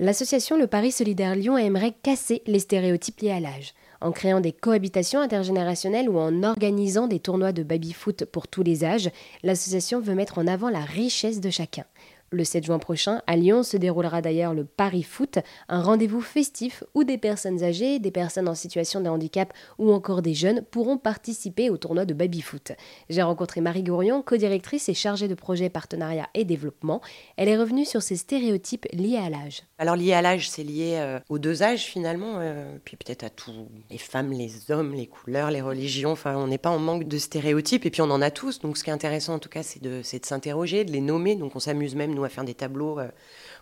[0.00, 3.74] L'association Le Paris Solidaire Lyon aimerait casser les stéréotypes liés à l'âge.
[4.00, 8.84] En créant des cohabitations intergénérationnelles ou en organisant des tournois de baby-foot pour tous les
[8.84, 9.10] âges,
[9.42, 11.84] l'association veut mettre en avant la richesse de chacun.
[12.30, 15.38] Le 7 juin prochain, à Lyon, se déroulera d'ailleurs le Paris Foot,
[15.70, 20.20] un rendez-vous festif où des personnes âgées, des personnes en situation de handicap ou encore
[20.20, 22.72] des jeunes pourront participer au tournoi de baby-foot.
[23.08, 27.00] J'ai rencontré Marie Gourion, co-directrice et chargée de projet partenariat et développement.
[27.38, 29.62] Elle est revenue sur ces stéréotypes liés à l'âge.
[29.78, 33.30] Alors lié à l'âge, c'est lié euh, aux deux âges finalement, euh, puis peut-être à
[33.30, 36.12] tous les femmes, les hommes, les couleurs, les religions.
[36.12, 38.58] Enfin, on n'est pas en manque de stéréotypes et puis on en a tous.
[38.58, 41.34] Donc ce qui est intéressant en tout cas, c'est de, de s'interroger, de les nommer.
[41.34, 43.08] Donc on s'amuse même à faire des tableaux euh,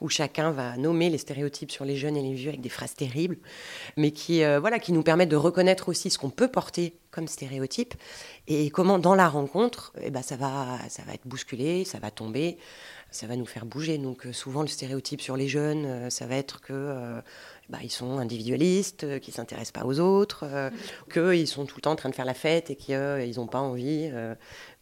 [0.00, 2.94] où chacun va nommer les stéréotypes sur les jeunes et les vieux avec des phrases
[2.94, 3.38] terribles,
[3.96, 7.94] mais qui, euh, nous permettent de reconnaître aussi ce qu'on peut porter comme stéréotype
[8.48, 12.10] et comment dans la rencontre, eh ben, ça, va, ça va être bousculé, ça va
[12.10, 12.58] tomber,
[13.12, 13.98] ça va nous faire bouger.
[13.98, 17.22] Donc euh, souvent le stéréotype sur les jeunes, ça va être que
[17.68, 20.44] bah, ils sont individualistes, qu'ils ne s'intéressent pas aux autres,
[21.12, 23.60] qu'ils sont tout le temps en train de faire la fête et qu'ils n'ont pas
[23.60, 24.10] envie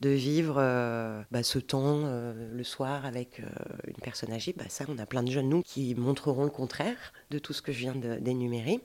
[0.01, 3.45] de vivre euh, bah, ce temps euh, le soir avec euh,
[3.87, 7.13] une personne âgée, bah, ça, on a plein de jeunes, nous, qui montreront le contraire
[7.31, 8.81] de tout ce que je viens d'énumérer.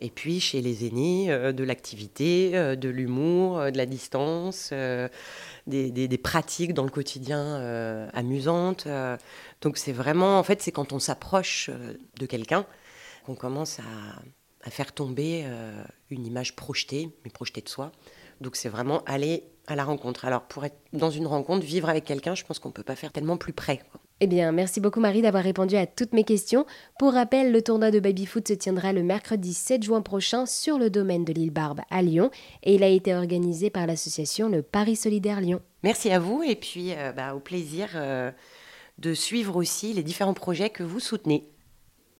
[0.00, 4.72] Et puis, chez les aînés, de l'activité, de l'humour, de la distance,
[5.66, 8.86] des, des, pratiques dans le quotidien amusantes.
[9.60, 11.70] donc, c'est vraiment, en fait, c'est quand on s'approche
[12.18, 12.66] de quelqu'un
[13.26, 13.82] qu'on commence à,
[14.62, 15.46] à, faire tomber
[16.10, 17.92] une image projetée, mais projetée de soi.
[18.40, 20.24] Donc, c'est vraiment aller à la rencontre.
[20.24, 22.96] Alors pour être dans une rencontre, vivre avec quelqu'un, je pense qu'on ne peut pas
[22.96, 23.80] faire tellement plus près.
[24.20, 26.66] Eh bien, merci beaucoup Marie d'avoir répondu à toutes mes questions.
[26.98, 30.88] Pour rappel, le tournoi de baby-foot se tiendra le mercredi 7 juin prochain sur le
[30.88, 32.30] domaine de l'île Barbe à Lyon
[32.62, 35.60] et il a été organisé par l'association Le Paris Solidaire Lyon.
[35.82, 38.30] Merci à vous et puis euh, bah, au plaisir euh,
[38.98, 41.48] de suivre aussi les différents projets que vous soutenez.